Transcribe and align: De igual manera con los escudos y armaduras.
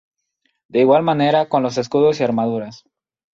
De 0.67 0.79
igual 0.79 1.03
manera 1.03 1.47
con 1.47 1.61
los 1.61 1.77
escudos 1.77 2.19
y 2.19 2.23
armaduras. 2.23 2.85